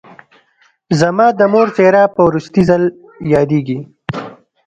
زما 0.99 1.27
د 1.39 1.41
مور 1.53 1.67
څېره 1.75 2.03
په 2.15 2.21
وروستي 2.27 2.61
ځل 2.69 2.83
یادېږي 3.33 3.79